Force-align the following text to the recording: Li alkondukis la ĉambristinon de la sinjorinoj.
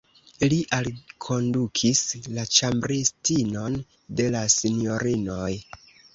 Li 0.51 0.55
alkondukis 0.77 2.01
la 2.39 2.47
ĉambristinon 2.57 3.79
de 4.23 4.27
la 4.39 4.43
sinjorinoj. 4.57 5.55